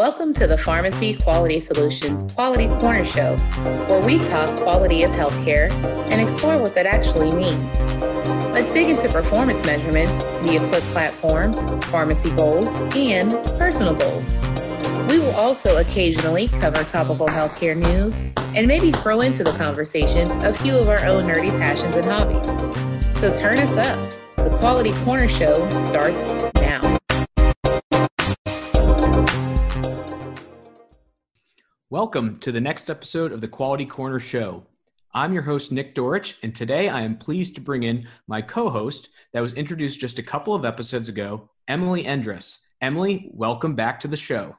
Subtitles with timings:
[0.00, 3.36] Welcome to the Pharmacy Quality Solutions Quality Corner Show,
[3.86, 5.70] where we talk quality of healthcare
[6.10, 7.78] and explore what that actually means.
[8.54, 14.32] Let's dig into performance measurements, the EQuIPP platform, pharmacy goals, and personal goals.
[15.10, 18.20] We will also occasionally cover topical healthcare news
[18.56, 23.20] and maybe throw into the conversation a few of our own nerdy passions and hobbies.
[23.20, 24.14] So turn us up.
[24.36, 26.26] The Quality Corner Show starts
[31.92, 34.64] Welcome to the next episode of the Quality Corner Show.
[35.12, 38.70] I'm your host, Nick Dorich, and today I am pleased to bring in my co
[38.70, 42.58] host that was introduced just a couple of episodes ago, Emily Endress.
[42.80, 44.56] Emily, welcome back to the show.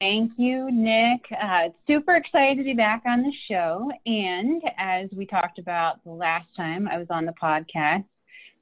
[0.00, 1.26] Thank you, Nick.
[1.30, 3.90] Uh, super excited to be back on the show.
[4.06, 8.06] And as we talked about the last time I was on the podcast,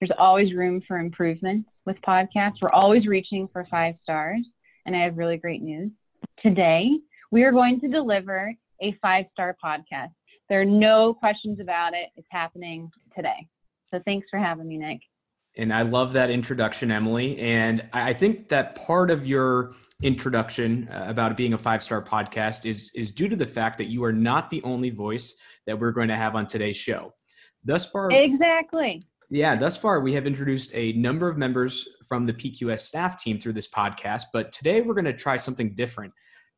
[0.00, 2.56] there's always room for improvement with podcasts.
[2.60, 4.40] We're always reaching for five stars.
[4.84, 5.92] And I have really great news.
[6.42, 6.98] Today,
[7.34, 10.12] we are going to deliver a five star podcast.
[10.48, 12.10] There are no questions about it.
[12.14, 13.48] It's happening today.
[13.92, 15.00] So thanks for having me, Nick.
[15.56, 17.36] And I love that introduction, Emily.
[17.40, 22.00] And I think that part of your introduction uh, about it being a five star
[22.04, 25.34] podcast is, is due to the fact that you are not the only voice
[25.66, 27.12] that we're going to have on today's show.
[27.64, 29.02] Thus far, exactly.
[29.28, 33.40] Yeah, thus far we have introduced a number of members from the PQS staff team
[33.40, 36.12] through this podcast, but today we're going to try something different.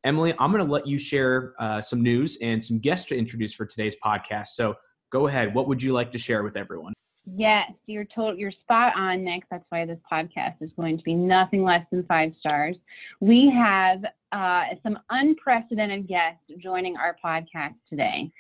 [0.07, 3.53] Emily, I'm going to let you share uh, some news and some guests to introduce
[3.53, 4.49] for today's podcast.
[4.49, 4.77] So
[5.11, 5.53] go ahead.
[5.53, 6.93] What would you like to share with everyone?
[7.35, 9.43] Yes, you're told you're spot on, Nick.
[9.51, 12.77] That's why this podcast is going to be nothing less than five stars.
[13.19, 18.31] We have uh, some unprecedented guests joining our podcast today.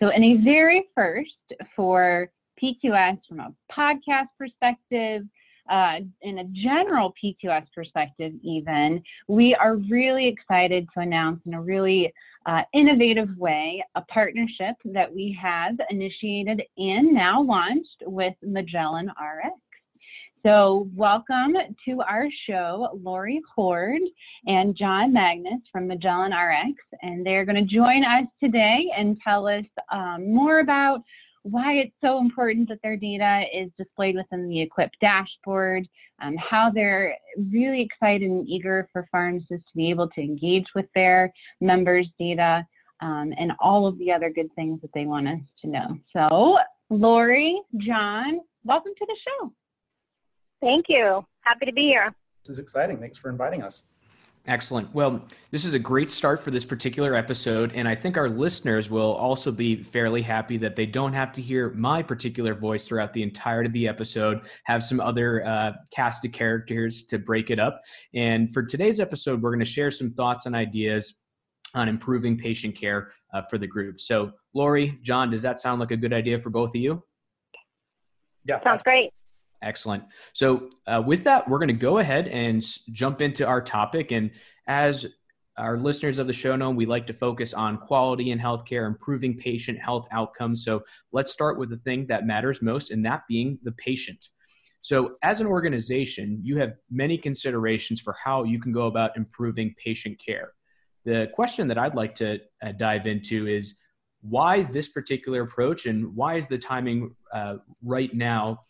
[0.00, 1.30] So, in a very first
[1.76, 5.22] for PQS from a podcast perspective,
[5.70, 11.62] uh, in a general PQS perspective, even, we are really excited to announce in a
[11.62, 12.12] really
[12.46, 19.54] uh, innovative way a partnership that we have initiated and now launched with Magellan RX.
[20.44, 24.02] So, welcome to our show, Lori Horde
[24.48, 29.46] and John Magnus from Magellan RX, and they're going to join us today and tell
[29.46, 29.62] us
[29.92, 31.02] um, more about
[31.42, 35.88] why it's so important that their data is displayed within the EQuIPP dashboard,
[36.20, 37.16] um, how they're
[37.50, 42.66] really excited and eager for pharmacists to be able to engage with their members' data,
[43.00, 45.98] um, and all of the other good things that they want us to know.
[46.12, 46.58] So,
[46.88, 49.52] Lori, John, welcome to the show.
[50.60, 51.26] Thank you.
[51.40, 52.14] Happy to be here.
[52.44, 52.98] This is exciting.
[52.98, 53.84] Thanks for inviting us.
[54.48, 54.92] Excellent.
[54.92, 58.90] Well, this is a great start for this particular episode, and I think our listeners
[58.90, 63.12] will also be fairly happy that they don't have to hear my particular voice throughout
[63.12, 67.60] the entirety of the episode, have some other uh, cast of characters to break it
[67.60, 67.80] up.
[68.14, 71.14] And for today's episode, we're going to share some thoughts and ideas
[71.74, 74.00] on improving patient care uh, for the group.
[74.00, 77.04] So, Lori, John, does that sound like a good idea for both of you?
[78.44, 78.60] Yeah.
[78.64, 79.12] Sounds great.
[79.62, 80.04] Excellent.
[80.32, 84.10] So, uh, with that, we're going to go ahead and jump into our topic.
[84.10, 84.32] And
[84.66, 85.06] as
[85.56, 89.38] our listeners of the show know, we like to focus on quality in healthcare, improving
[89.38, 90.64] patient health outcomes.
[90.64, 94.28] So, let's start with the thing that matters most, and that being the patient.
[94.82, 99.74] So, as an organization, you have many considerations for how you can go about improving
[99.82, 100.54] patient care.
[101.04, 103.78] The question that I'd like to uh, dive into is
[104.22, 108.60] why this particular approach and why is the timing uh, right now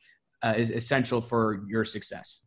[0.42, 2.40] uh, is essential for your success?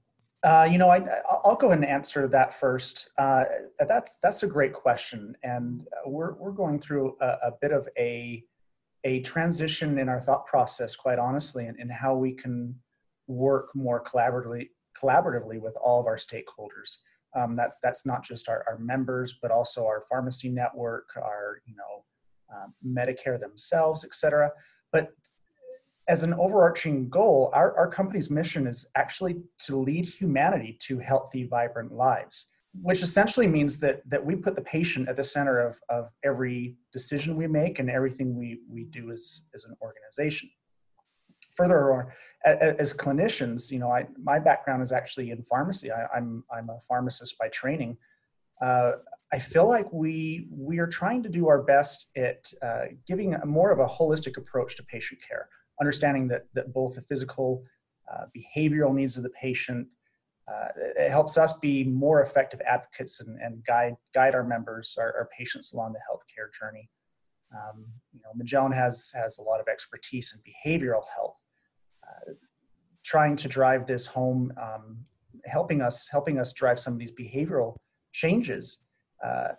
[0.44, 1.00] Uh, you know, I,
[1.44, 3.09] will go ahead and answer that first.
[3.17, 3.45] Uh,
[3.88, 8.44] that's that's a great question, and we're we're going through a, a, bit of a
[9.05, 12.75] a transition in our thought process, quite honestly, in how we can
[13.28, 14.67] work more collaboratively
[15.01, 16.97] collaboratively with all of our stakeholders.
[17.35, 21.75] Um, that's that's not just our, our members, but also our pharmacy network, our you
[21.75, 22.05] know
[22.55, 24.51] um, Medicare themselves, et cetera.
[24.91, 25.09] But
[26.07, 31.45] as an overarching goal, our, our company's mission is actually to lead humanity to healthy,
[31.45, 32.47] vibrant lives,
[32.81, 36.75] which essentially means that, that we put the patient at the center of, of every
[36.91, 40.49] decision we make and everything we, we do as, as an organization.
[41.57, 42.13] Furthermore,
[42.43, 45.90] as, clinicians, you know, I, my background is actually in pharmacy.
[45.90, 47.97] I, am I'm, I'm a pharmacist by training.
[48.61, 48.93] Uh,
[49.31, 53.72] I feel like we we are trying to do our best at uh, giving more
[53.72, 55.49] of a holistic approach to patient care
[55.79, 57.63] understanding that, that both the physical,
[58.11, 59.87] uh, behavioral needs of the patient,
[60.47, 60.67] uh,
[60.97, 65.29] it helps us be more effective advocates and, and guide, guide our members, our, our
[65.37, 66.89] patients along the healthcare journey.
[67.53, 71.37] Um, you know, Magellan has, has a lot of expertise in behavioral health,
[72.03, 72.33] uh,
[73.03, 74.97] trying to drive this home, um,
[75.45, 77.75] helping us, helping us drive some of these behavioral
[78.13, 78.79] changes
[79.23, 79.49] uh,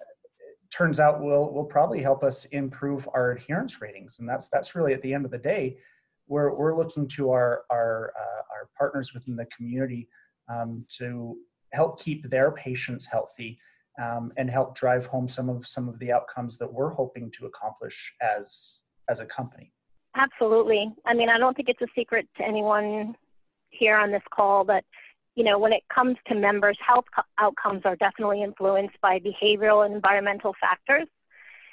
[0.70, 4.92] turns out will will probably help us improve our adherence ratings and that's that's really
[4.92, 5.76] at the end of the day
[6.28, 10.08] we're we're looking to our our uh, our partners within the community
[10.48, 11.36] um, to
[11.72, 13.58] help keep their patients healthy
[14.02, 17.46] um, and help drive home some of some of the outcomes that we're hoping to
[17.46, 19.72] accomplish as as a company
[20.16, 23.14] absolutely i mean i don't think it's a secret to anyone
[23.70, 24.84] here on this call that
[25.36, 27.04] you know, when it comes to members, health
[27.38, 31.06] outcomes are definitely influenced by behavioral and environmental factors.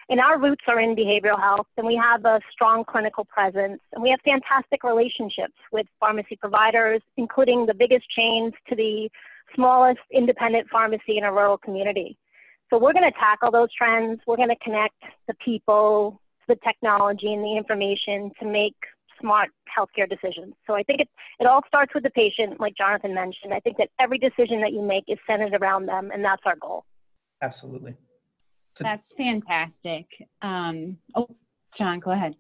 [0.10, 4.04] And our roots are in behavioral health, and we have a strong clinical presence, and
[4.04, 9.10] we have fantastic relationships with pharmacy providers, including the biggest chains to the
[9.56, 12.18] smallest independent pharmacy in a rural community.
[12.70, 14.20] So we're going to tackle those trends.
[14.26, 14.96] We're going to connect
[15.28, 18.76] the people, the technology, and the information to make
[19.22, 20.54] smart healthcare decisions.
[20.68, 21.10] So I think it,
[21.40, 23.54] it all starts with the patient, like Jonathan mentioned.
[23.54, 26.56] I think that every decision that you make is centered around them, and that's our
[26.56, 26.84] goal.
[27.42, 27.96] Absolutely.
[28.80, 30.06] That's fantastic.
[30.42, 31.30] Um, oh,
[31.78, 32.36] John, go ahead.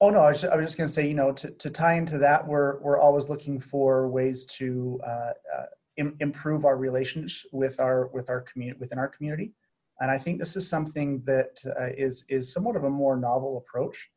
[0.00, 1.94] Oh no, I was, I was just going to say, you know, to, to tie
[1.94, 5.66] into that, we're we're always looking for ways to uh, uh,
[5.96, 9.52] Im- improve our relations with our with our community within our community,
[10.00, 13.56] and I think this is something that uh, is is somewhat of a more novel
[13.56, 14.10] approach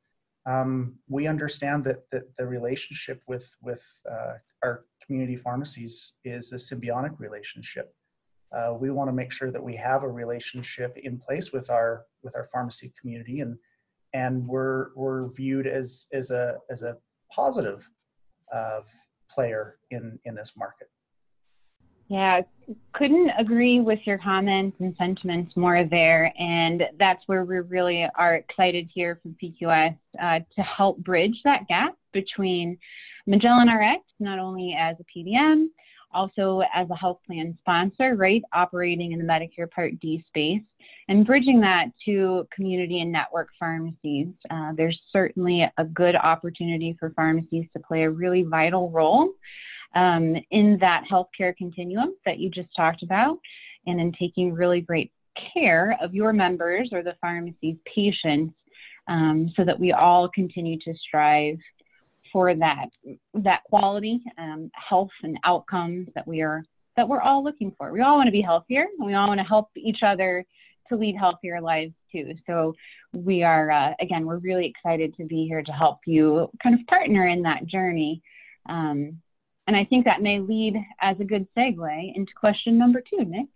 [0.46, 4.34] um, we understand that, that the relationship with, with uh,
[4.64, 7.94] our community pharmacies is a symbiotic relationship.
[8.56, 12.06] Uh, we want to make sure that we have a relationship in place with our
[12.24, 13.58] with our pharmacy community, and
[14.14, 16.98] and we're we're viewed as as a as a
[17.32, 17.90] positive
[18.54, 18.82] uh,
[19.30, 20.90] player in in this market.
[22.10, 22.42] Yeah,
[22.94, 26.34] couldn't agree with your comments and sentiments more there.
[26.40, 31.68] And that's where we really are excited here from PQS uh, to help bridge that
[31.68, 32.80] gap between
[33.28, 35.68] Magellan RX, not only as a PBM,
[36.14, 40.62] also as a health plan sponsor, right, operating in the Medicare Part D space,
[41.08, 44.28] and bridging that to community and network pharmacies.
[44.50, 49.30] Uh, there's certainly a good opportunity for pharmacies to play a really vital role
[49.96, 53.40] um, in that healthcare continuum that you just talked about,
[53.88, 55.12] and in taking really great
[55.54, 58.54] care of your members or the pharmacy's patients
[59.08, 61.58] um, so that we all continue to strive
[62.32, 62.88] for that
[63.34, 66.64] that quality um, health and outcomes that we are
[66.96, 69.40] that we're all looking for we all want to be healthier and we all want
[69.40, 70.46] to help each other
[70.88, 72.74] to lead healthier lives too so
[73.14, 76.86] we are uh, again we're really excited to be here to help you kind of
[76.88, 78.22] partner in that journey
[78.68, 79.20] um,
[79.70, 83.50] and I think that may lead as a good segue into question number two, Nick.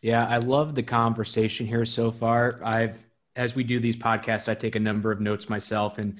[0.00, 2.58] Yeah, I love the conversation here so far.
[2.64, 3.04] I've,
[3.36, 6.18] as we do these podcasts, I take a number of notes myself and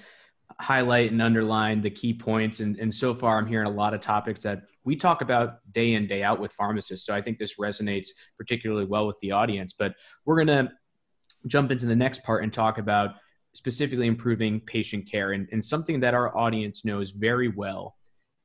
[0.61, 2.61] highlight and underline the key points.
[2.61, 5.95] And, and so far, I'm hearing a lot of topics that we talk about day
[5.95, 7.07] in, day out with pharmacists.
[7.07, 9.73] So I think this resonates particularly well with the audience.
[9.73, 9.95] But
[10.25, 10.73] we're going to
[11.47, 13.17] jump into the next part and talk about
[13.55, 17.97] specifically improving patient care and, and something that our audience knows very well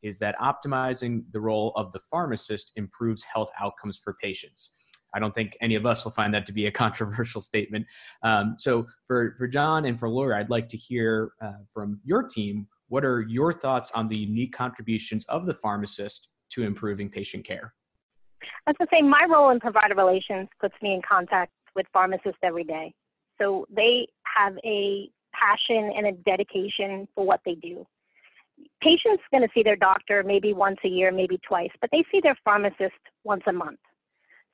[0.03, 4.73] is that optimizing the role of the pharmacist improves health outcomes for patients.
[5.17, 7.87] I don't think any of us will find that to be a controversial statement.
[8.21, 12.23] Um, so, for, for John and for Laura, I'd like to hear uh, from your
[12.23, 17.45] team what are your thoughts on the unique contributions of the pharmacist to improving patient
[17.45, 17.73] care?
[18.65, 22.63] I to say, my role in provider relations puts me in contact with pharmacists every
[22.63, 22.93] day.
[23.41, 27.85] So, they have a passion and a dedication for what they do
[28.81, 32.19] patients going to see their doctor maybe once a year, maybe twice, but they see
[32.21, 33.79] their pharmacist once a month.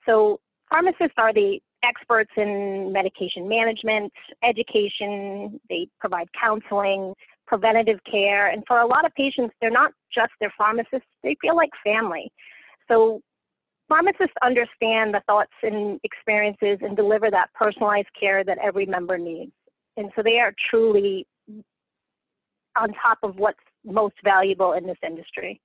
[0.06, 0.40] So
[0.74, 4.12] pharmacists are the experts in medication management,
[4.44, 7.13] education, they provide counseling,
[7.46, 11.56] preventative care, and for a lot of patients, they're not just their pharmacists, they feel
[11.56, 12.32] like family.
[12.88, 13.22] So
[13.88, 19.51] pharmacists understand the thoughts and experiences and deliver that personalized care that every member needs.
[19.98, 21.27] And so they are truly
[22.75, 25.62] on top of what's most valuable in this industry.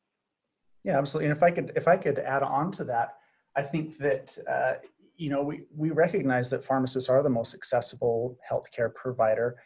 [0.85, 1.31] Yeah, absolutely.
[1.31, 3.15] And if I could, if I could add on to that,
[3.57, 4.75] I think that uh,
[5.19, 9.57] you know we we recognize that pharmacists are the most accessible healthcare provider.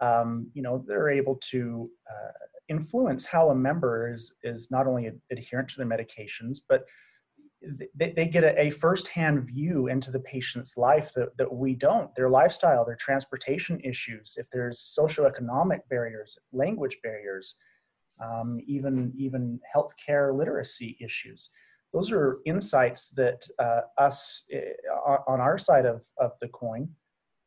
[0.00, 5.10] Um, you know, they're able to uh, influence how a member is is not only
[5.30, 6.84] adherent to their medications, but
[7.94, 12.14] they, they get a, a firsthand view into the patient's life that, that we don't
[12.14, 17.56] their lifestyle their transportation issues if there's socioeconomic barriers language barriers
[18.20, 21.50] um, even even healthcare literacy issues.
[21.92, 26.88] Those are insights that uh, us uh, on our side of, of the coin,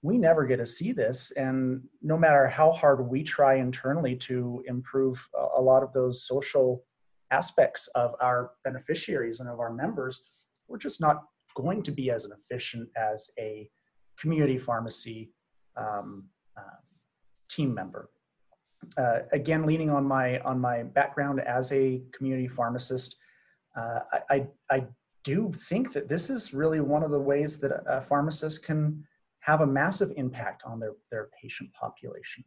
[0.01, 1.31] we never get to see this.
[1.38, 5.25] And no matter how hard we try internally to improve
[5.57, 6.83] a lot of those social
[7.31, 11.23] aspects of our beneficiaries and of our members, we're just not
[11.55, 13.69] going to be as efficient as a
[14.19, 15.31] community pharmacy
[15.77, 16.25] um,
[16.57, 16.79] uh,
[17.50, 18.09] team member.
[18.97, 23.15] Uh, again, leaning on my on my background as a community pharmacist,
[23.75, 24.00] uh,
[24.30, 24.86] I, I,
[25.24, 29.01] do think that this is really one of the ways that a, pharmacist can
[29.39, 32.44] have a massive impact on their their patient population.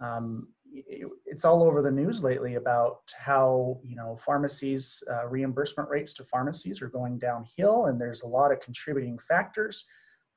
[0.00, 6.12] Um, it's all over the news lately about how you know pharmacies uh, reimbursement rates
[6.14, 9.86] to pharmacies are going downhill and there's a lot of contributing factors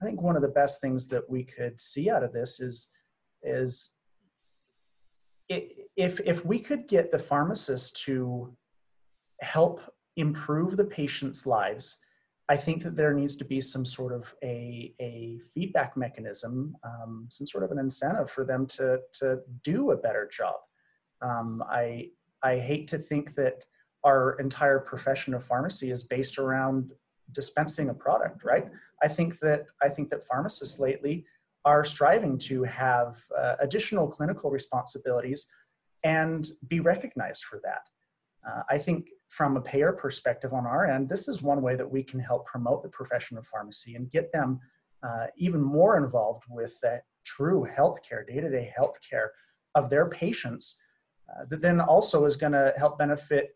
[0.01, 2.89] i think one of the best things that we could see out of this is
[3.43, 3.91] is
[5.49, 8.55] if if we could get the pharmacist to
[9.41, 9.81] help
[10.19, 11.97] improve the patient's lives
[12.49, 17.27] I think that there needs to be some sort of a, a feedback mechanism, um,
[17.29, 20.55] some sort of an incentive for them to, to do a better job.
[21.21, 22.09] Um, I,
[22.41, 23.67] I hate to think that
[24.03, 26.91] our entire profession of pharmacy is based around
[27.33, 28.67] dispensing a product, right?
[29.03, 31.25] I think that I think that pharmacists lately
[31.65, 35.45] are striving to have uh, additional clinical responsibilities
[36.03, 37.89] and be recognized for that.
[38.47, 41.89] Uh, I think from a payer perspective on our end, this is one way that
[41.89, 44.59] we can help promote the profession of pharmacy and get them
[45.03, 49.27] uh, even more involved with that true healthcare, day-to-day healthcare
[49.75, 50.77] of their patients.
[51.29, 53.55] Uh, that then also is going to help benefit,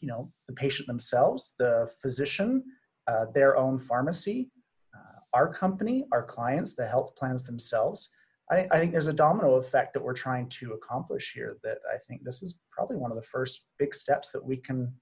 [0.00, 2.62] you know, the patient themselves, the physician,
[3.06, 4.50] uh, their own pharmacy,
[4.94, 8.08] uh, our company, our clients, the health plans themselves.
[8.50, 11.96] I, I, think there's a domino effect that we're trying to accomplish here that I
[11.98, 14.92] think this is probably one of the first big steps that we can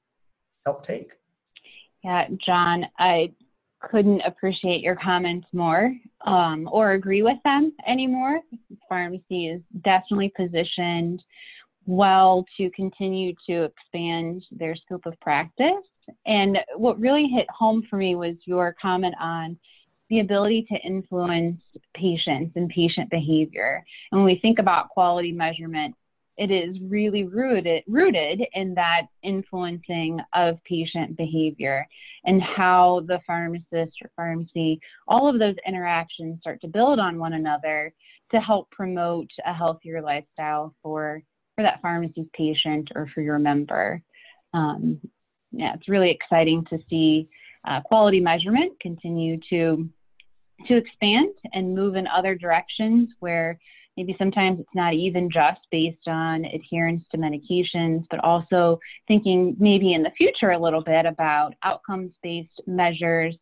[0.65, 1.15] help take.
[2.05, 3.33] Yeah, John, I
[3.91, 5.93] couldn't appreciate your comments more
[6.25, 8.41] um, or agree with them anymore.
[8.89, 11.23] Pharmacy is definitely positioned
[11.87, 15.85] well to continue to expand their scope of practice.
[16.27, 19.59] And what really hit home for me was your comment on
[20.12, 21.59] the ability to influence
[21.95, 23.83] patients and patient behavior.
[24.11, 25.95] And when we think about quality measurement,
[26.37, 31.87] it is really rooted rooted in that influencing of patient behavior
[32.25, 37.35] and how the pharmacist or pharmacy all of those interactions start to build on one
[37.35, 37.92] another
[38.31, 41.23] to help promote a healthier lifestyle for
[41.54, 44.02] for that pharmacy's patient or for your member
[44.54, 44.99] um,
[45.50, 47.28] yeah it's really exciting to see
[47.69, 49.87] uh, quality measurement continue to
[50.66, 53.59] to expand and move in other directions where
[53.97, 59.92] maybe sometimes it's not even just based on adherence to medications, but also thinking maybe
[59.92, 63.37] in the future a little bit about outcomes based measures,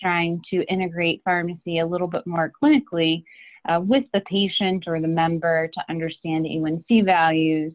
[0.00, 3.22] trying to integrate pharmacy a little bit more clinically
[3.68, 7.72] uh, with the patient or the member to understand A1C values,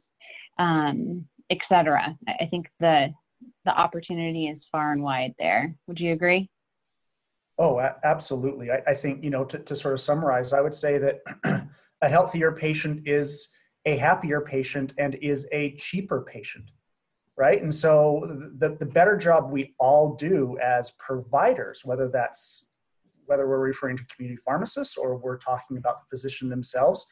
[0.58, 2.18] um, et cetera.
[2.28, 3.14] I think the,
[3.66, 5.76] the opportunity is far and wide there.
[5.88, 6.50] Would you agree?
[7.58, 8.70] Oh, absolutely.
[8.70, 11.22] I, I, think, you know, to, to sort of summarize, I would say that
[12.02, 13.50] a healthier patient is
[13.86, 16.66] a happier patient and is a cheaper patient,
[17.38, 17.62] right?
[17.62, 22.68] And so the, the better job we all do as providers, whether that's
[23.28, 27.08] whether we're referring to community pharmacists or we're talking about the physician themselves,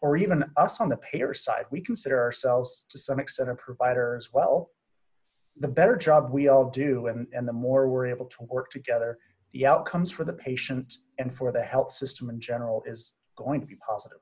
[0.00, 4.14] or even us on the payer side, we consider ourselves to some extent a provider
[4.16, 4.70] as well.
[5.56, 9.18] The better job we all do and, and the more we're able to work together
[9.56, 13.66] the outcomes for the patient and for the health system in general is going to
[13.66, 14.18] be positive.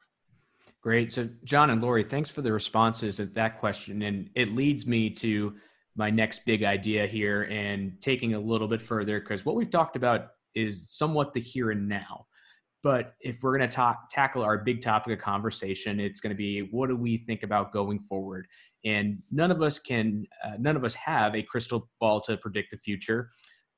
[0.81, 1.13] Great.
[1.13, 4.03] So, John and Lori, thanks for the responses at that question.
[4.03, 5.55] And it leads me to
[5.97, 9.97] my next big idea here and taking a little bit further because what we've talked
[9.97, 12.27] about is somewhat the here and now.
[12.85, 16.37] But if we're going to talk, tackle our big topic of conversation, it's going to
[16.37, 18.47] be what do we think about going forward?
[18.85, 22.71] And none of us can, uh, none of us have a crystal ball to predict
[22.71, 23.31] the future.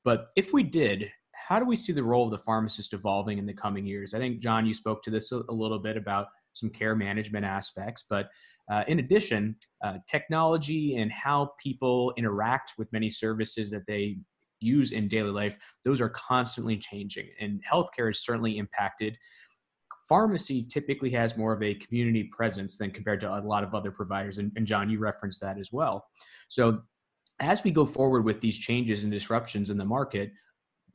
[0.03, 1.09] But if we did,
[1.47, 4.13] how do we see the role of the pharmacist evolving in the coming years?
[4.13, 8.03] I think, John, you spoke to this a, little bit about some care management aspects,
[8.09, 8.27] but
[8.69, 14.17] uh, in addition, uh, technology and how people interact with many services that they
[14.59, 19.17] use in daily life, those are constantly changing, and healthcare is certainly impacted.
[20.09, 23.91] Pharmacy typically has more of a community presence than compared to a lot of other
[23.91, 26.07] providers, and, and John, you referenced that as well.
[26.49, 26.81] So,
[27.39, 30.31] as we go forward with these changes and disruptions in the market,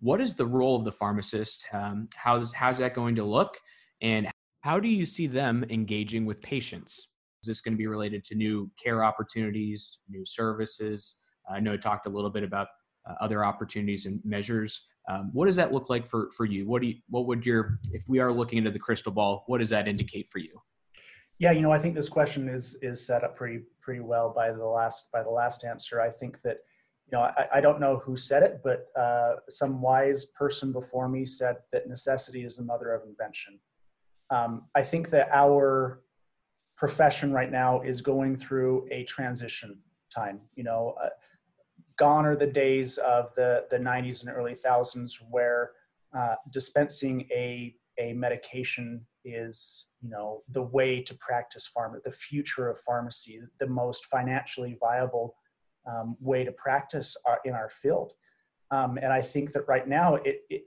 [0.03, 1.65] what is the role of the pharmacist?
[1.73, 3.57] Um, how's, how's that going to look?
[4.01, 4.29] And
[4.63, 7.07] how do you see them engaging with patients?
[7.43, 11.17] Is this going to be related to new care opportunities, new services?
[11.49, 12.67] I know I talked a little bit about
[13.09, 14.89] uh, other opportunities and measures.
[15.09, 16.67] Um, what does that look like for, for you?
[16.67, 19.59] What do you, what would your, if we are looking into the crystal ball, what
[19.59, 20.61] does that indicate for you?
[21.39, 24.53] Yeah, you know, I think this question is is set up pretty pretty well by
[24.53, 26.01] the last by the last answer.
[26.01, 26.59] I think that
[27.13, 31.09] you know, I, I don't know who said it, but uh, some wise person before
[31.09, 33.61] me said that necessity is the mother of invention.
[34.31, 36.01] Um, I think that our
[36.75, 39.79] profession right now is going through a transition
[40.15, 40.41] time.
[40.57, 41.11] You know, uh,
[41.99, 45.73] gone are the days of the the 90s and early thousands where
[46.17, 52.71] uh, dispensing a a medication is you know the way to practice pharma the future
[52.71, 55.37] of pharmacy the most financially viable
[55.87, 58.13] um, way to practice our, in our field.
[58.71, 60.63] Um, and i think that right now it, it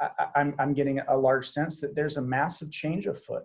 [0.00, 3.44] I, I'm, I'm getting a large sense that there's a massive change afoot.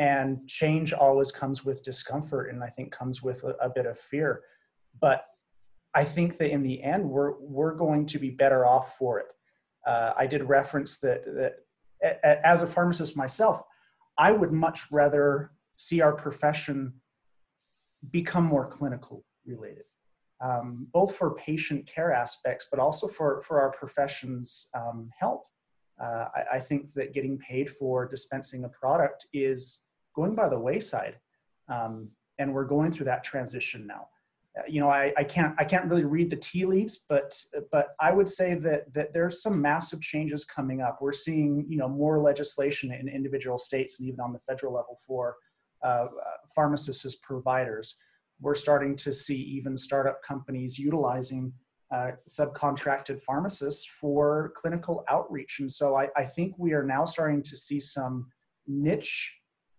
[0.00, 3.98] And change always comes with discomfort and i think comes with a, a bit of
[3.98, 4.42] fear.
[5.00, 5.26] But
[5.94, 9.26] i think that in the end we're we're going to be better off for it.
[9.86, 11.64] Uh, i did reference that that
[12.44, 13.62] as a pharmacist myself,
[14.18, 16.94] I would much rather see our profession
[18.10, 19.84] become more clinical related,
[20.40, 25.50] um, both for patient care aspects, but also for, for our profession's um, health.
[26.02, 29.84] Uh, I, I, think that getting paid for dispensing a product is
[30.16, 31.20] going by the wayside.
[31.68, 32.08] Um,
[32.40, 34.08] and we're going through that transition now
[34.68, 37.36] you know, I, I can't I can't really read the tea leaves, but
[37.72, 40.98] but I would say that that there's some massive changes coming up.
[41.00, 44.98] We're seeing you know more legislation in individual states and even on the federal level
[45.06, 45.36] for
[45.82, 46.06] uh,
[46.54, 47.96] pharmacists as providers.
[48.40, 51.52] We're starting to see even startup companies utilizing
[51.94, 57.42] uh, subcontracted pharmacists for clinical outreach, and so I, I think we are now starting
[57.42, 58.26] to see some
[58.66, 59.34] niche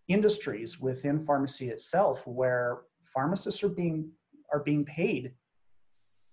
[0.07, 4.11] industries within pharmacy itself where pharmacists are being
[4.53, 5.33] are being paid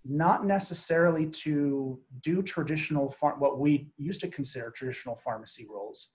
[0.04, 6.08] not necessarily to do traditional what we used to consider traditional pharmacy roles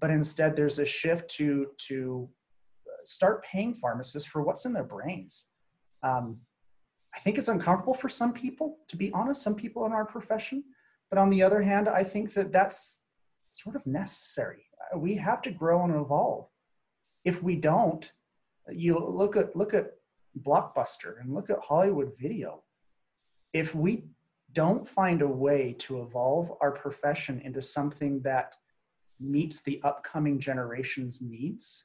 [0.00, 2.28] but instead there's a shift to to
[3.04, 5.46] start paying pharmacists for what's in their brains.
[6.02, 6.38] Um,
[7.14, 10.64] i think it's uncomfortable for some people to be honest some people in our profession.
[11.10, 13.02] But on the other hand i think that that's
[13.50, 14.64] sort of necessary.
[14.96, 16.46] We have to grow and evolve.
[17.24, 18.10] If we don't
[18.68, 19.92] you look at look at
[20.38, 22.62] Blockbuster and look at Hollywood video.
[23.52, 24.04] If we
[24.52, 28.56] don't find a way to evolve our profession into something that
[29.18, 31.84] meets the upcoming generation's needs,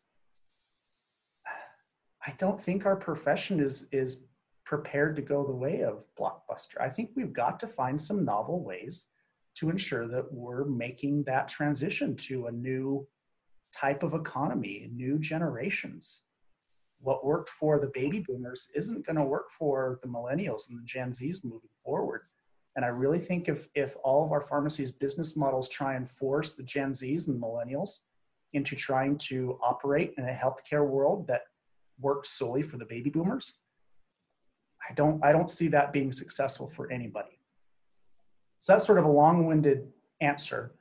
[2.26, 4.22] I don't think our profession is is
[4.66, 6.82] prepared to go the way of Blockbuster.
[6.82, 9.08] I think we've got to find some novel ways
[9.56, 13.08] to ensure that we're making that transition to a new
[13.72, 16.24] type of economy, new generations
[17.06, 20.84] what worked for the baby boomers isn't going to work for the millennials and the
[20.86, 22.22] Gen Zs moving forward.
[22.76, 26.54] And I really think if if all of our pharmacies' business models try and force
[26.54, 28.00] the Gen Zs and millennials
[28.54, 31.44] into trying to operate in a healthcare world that
[32.00, 33.56] works solely for the baby boomers,
[34.90, 37.40] I don't I don't see that being successful for anybody.
[38.60, 39.88] So that's sort of a long-winded
[40.22, 40.76] answer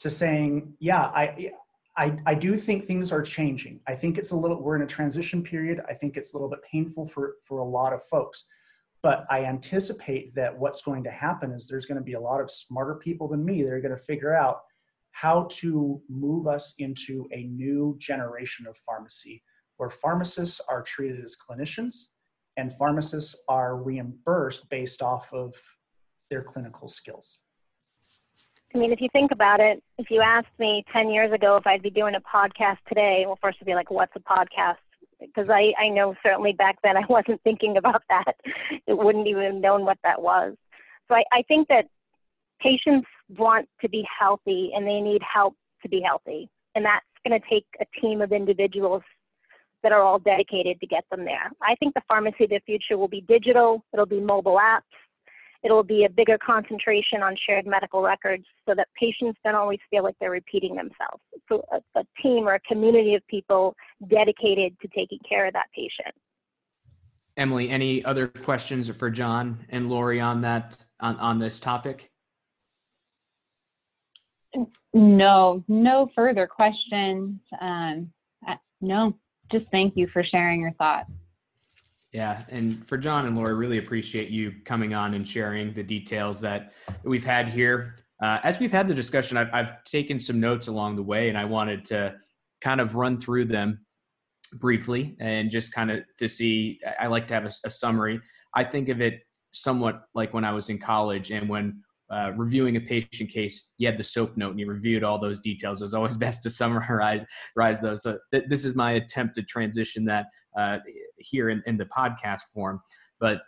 [0.00, 1.52] to saying, yeah, I
[1.96, 3.80] I, I do think things are changing.
[3.86, 5.80] I think it's a little, we're in a transition period.
[5.88, 8.46] I think it's a little bit painful for, for a lot of folks.
[9.00, 12.40] But I anticipate that what's going to happen is there's going to be a lot
[12.40, 14.62] of smarter people than me that are going to figure out
[15.12, 19.42] how to move us into a new generation of pharmacy
[19.76, 22.08] where pharmacists are treated as clinicians
[22.56, 25.54] and pharmacists are reimbursed based off of
[26.30, 27.40] their clinical skills.
[28.74, 31.66] I mean, if you think about it, if you asked me 10 years ago if
[31.66, 34.76] I'd be doing a podcast today, well, first I'd be like, what's a podcast?
[35.20, 38.34] Because I, I know certainly back then I wasn't thinking about that.
[38.86, 40.56] It wouldn't even have known what that was.
[41.08, 41.86] So I, I think that
[42.60, 43.06] patients
[43.36, 46.48] want to be healthy and they need help to be healthy.
[46.74, 49.02] And that's going to take a team of individuals
[49.84, 51.52] that are all dedicated to get them there.
[51.62, 54.80] I think the pharmacy of the future will be digital, it'll be mobile apps,
[55.62, 60.02] it'll be a bigger concentration on shared medical records so that patients don't always feel
[60.02, 61.22] like they're repeating themselves.
[61.48, 63.76] So a, a team or a community of people
[64.08, 66.14] dedicated to taking care of that patient.
[67.36, 72.10] Emily, any other questions for John and Lori on that on, on this topic?
[74.94, 77.40] No, no further questions.
[77.60, 78.12] Um,
[78.80, 79.14] no,
[79.54, 81.10] just thank you for sharing your thoughts.
[82.12, 86.40] Yeah, and for John and Lori, really appreciate you coming on and sharing the details
[86.40, 86.72] that
[87.04, 87.96] we've had here.
[88.22, 91.36] Uh, as we've had the discussion, I've, I've taken some notes along the way, and
[91.36, 92.14] I wanted to
[92.60, 93.84] kind of run through them
[94.54, 96.80] briefly and just kind of to see.
[97.00, 98.20] I like to have a, a summary.
[98.54, 99.20] I think of it
[99.52, 103.86] somewhat like when I was in college and when uh, reviewing a patient case, you
[103.86, 105.80] had the soap note and you reviewed all those details.
[105.80, 107.24] It was always best to summarize
[107.56, 108.02] those.
[108.02, 110.78] So th- this is my attempt to transition that uh,
[111.18, 112.80] here in, in the podcast form.
[113.20, 113.40] But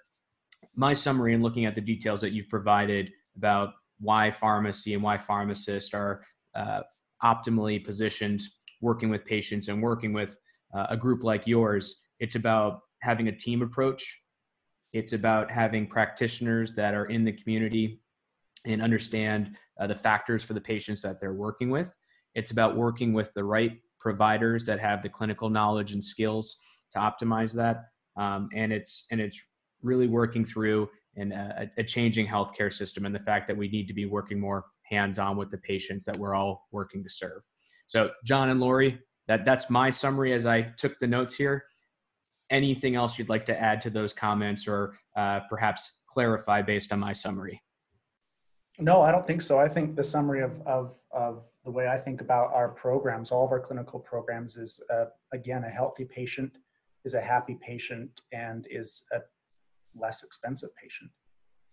[0.74, 5.18] my summary and looking at the details that you've provided about why pharmacy and why
[5.18, 6.22] pharmacists are
[6.54, 6.80] uh,
[7.22, 8.42] optimally positioned
[8.80, 10.36] working with patients and working with
[10.74, 14.22] uh, a group like yours, it's about having a team approach.
[14.92, 18.00] It's about having practitioners that are in the community
[18.66, 21.92] and understand uh, the factors for the patients that they're working with.
[22.34, 26.56] It's about working with the right providers that have the clinical knowledge and skills
[26.92, 27.84] to optimize that.
[28.16, 29.40] Um, and it's and it's
[29.82, 33.86] really working through and a, a changing healthcare system and the fact that we need
[33.88, 37.42] to be working more hands-on with the patients that we're all working to serve.
[37.86, 38.98] So, John and Lori,
[39.28, 41.64] that that's my summary as I took the notes here.
[42.50, 47.00] Anything else you'd like to add to those comments, or uh, perhaps clarify based on
[47.00, 47.60] my summary?
[48.78, 49.58] No, I don't think so.
[49.58, 53.44] I think the summary of, of, of the way I think about our programs, all
[53.44, 56.58] of our clinical programs, is uh, again, a healthy patient
[57.04, 59.20] is a happy patient and is a
[59.98, 61.10] less expensive patient.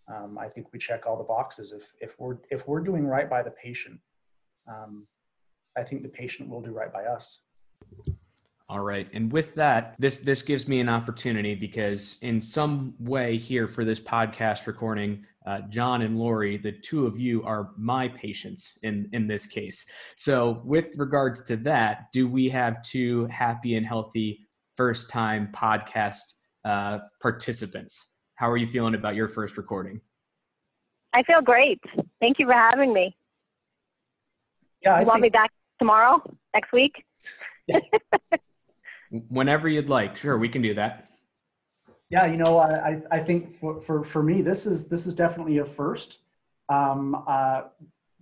[0.08, 1.72] Um, I think we check all the boxes.
[1.72, 4.00] If, if, we're, if we're doing right by the patient,
[4.68, 5.08] um,
[5.76, 7.40] I think the patient will do right by us.
[8.70, 9.10] All right.
[9.14, 13.84] And with that, this this gives me an opportunity because in some way here for
[13.84, 19.10] this podcast recording, uh, John and Lori, the two of you are my patients in
[19.12, 19.86] in this case.
[20.16, 24.48] So with regards to that, do we have two happy and healthy
[24.78, 26.22] first time podcast
[26.64, 28.12] uh, participants?
[28.36, 30.00] How are you feeling about your first recording?
[31.14, 31.80] I feel great.
[32.22, 33.16] Thank you for having me.
[34.82, 36.22] Yeah, I you want think, me back tomorrow,
[36.54, 37.04] next week?
[39.30, 40.18] Whenever you'd like.
[40.18, 41.10] Sure, we can do that.
[42.10, 45.60] Yeah, you know, I, I think for, for, for me, this is this is definitely
[45.60, 46.20] a first.
[46.70, 47.64] Um, uh,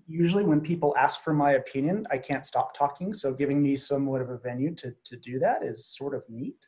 [0.07, 3.13] usually, when people ask for my opinion, I can't stop talking.
[3.13, 6.67] So, giving me somewhat of a venue to to do that is sort of neat.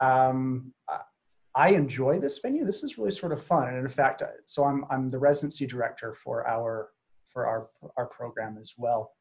[0.00, 0.72] Um,
[1.54, 2.64] I enjoy this venue.
[2.64, 6.14] This is really sort of fun, and in fact, so I'm I'm the residency director
[6.14, 6.90] for our
[7.32, 9.12] for our our program as well.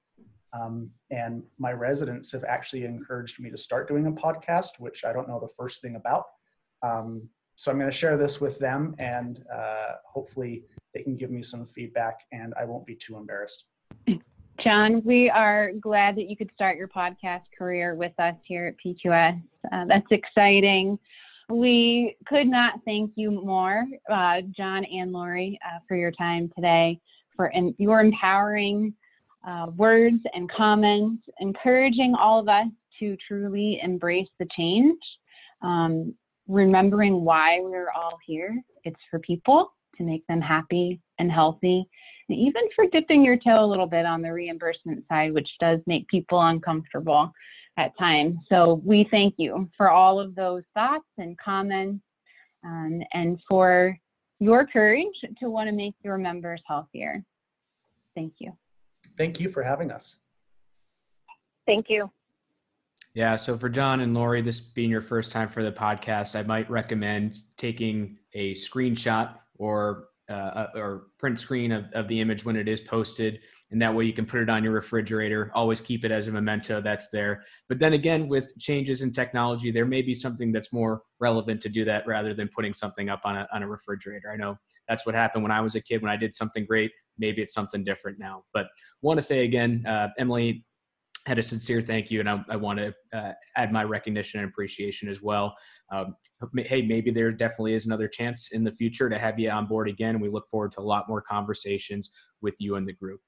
[0.60, 5.14] Um, and my residents have actually encouraged me to start doing a podcast, which I
[5.14, 6.26] don't know the first thing about.
[6.84, 11.32] Um, so I'm going to share this with them, and uh, hopefully they can give
[11.32, 13.66] me some feedback, and I won't be too embarrassed.
[14.64, 18.76] John, we are glad that you could start your podcast career with us here at
[18.84, 19.42] PQS.
[19.72, 20.98] Uh, that's exciting.
[21.50, 27.00] We could not thank you more, uh, John and Lori, uh, for your time today,
[27.36, 28.94] for in, your empowering
[29.46, 32.68] uh, words and comments, encouraging all of us
[33.00, 35.00] to truly embrace the change,
[35.62, 36.14] um,
[36.48, 38.62] remembering why we're all here.
[38.84, 41.86] It's for people to make them happy and healthy,
[42.30, 45.80] and even for dipping your toe a little bit on the reimbursement side, which does
[45.88, 47.32] make people uncomfortable
[47.78, 48.38] at times.
[48.50, 52.04] So we thank you for all of those thoughts and comments
[52.64, 53.98] um, and for
[54.40, 57.24] your courage to want to make your members healthier.
[58.16, 58.52] Thank you.
[59.18, 60.18] Thank you for having us.
[61.66, 62.12] Thank you.
[63.14, 66.44] Yeah, so for John and Lori, this being your first time for the podcast, I
[66.44, 72.56] might recommend taking a screenshot or uh, or print screen of, of the image when
[72.56, 73.40] it is posted
[73.72, 75.52] and that way you can put it on your refrigerator.
[75.54, 77.44] Always keep it as a memento that's there.
[77.68, 81.70] But then again with changes in technology there may be something that's more relevant to
[81.70, 84.32] do that rather than putting something up on a, on a refrigerator.
[84.32, 86.02] I know that's what happened when i was a kid.
[86.02, 88.44] When i did something great maybe it's something different now.
[88.54, 88.68] But
[89.02, 90.66] want to say again uh, emily
[91.28, 94.50] had a sincere thank you, and I, I want to uh, add my recognition and
[94.50, 95.56] appreciation as well.
[95.92, 96.16] Um,
[96.58, 99.90] hey, maybe there definitely is another chance in the future to have you on board
[99.90, 100.20] again.
[100.20, 102.10] We look forward to a lot more conversations
[102.42, 103.20] with you and the group.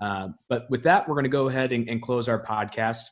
[0.00, 3.02] Uh, but with that, we're going to go ahead and, and close our podcast.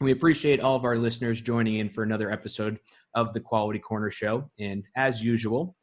[0.00, 2.78] We appreciate all of our listeners joining in for another episode
[3.14, 4.50] of the Quality Corner Show.
[4.58, 5.76] And as usual,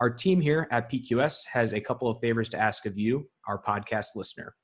[0.00, 3.60] our team here at PQS has a couple of favors to ask of you, our
[3.62, 4.54] podcast listener.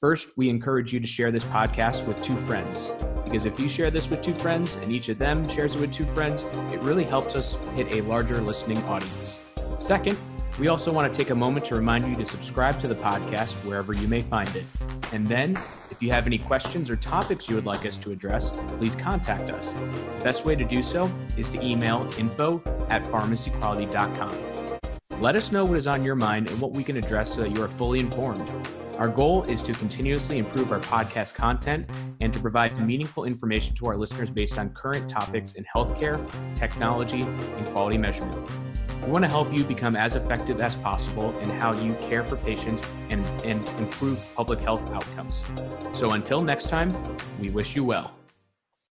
[0.00, 2.92] First, we encourage you to share this podcast with two friends.
[3.24, 5.90] Because if you share this with two friends and each of them shares it with
[5.90, 9.44] two friends, it really helps us hit a larger listening audience.
[9.76, 10.16] Second,
[10.56, 13.54] we also want to take a moment to remind you to subscribe to the podcast
[13.66, 14.66] wherever you may find it.
[15.12, 18.52] And then, if you have any questions or topics you would like us to address,
[18.78, 19.72] please contact us.
[19.72, 24.80] The best way to do so is to email info at pharmacyquality.com.
[25.20, 27.56] Let us know what is on your mind and what we can address so that
[27.56, 28.48] you are fully informed.
[28.98, 31.88] Our goal is to continuously improve our podcast content
[32.20, 36.18] and to provide meaningful information to our listeners based on current topics in healthcare,
[36.52, 38.50] technology, and quality measurement.
[39.04, 42.34] We want to help you become as effective as possible in how you care for
[42.38, 45.44] patients and, and improve public health outcomes.
[45.94, 46.92] So until next time,
[47.38, 48.17] we wish you well.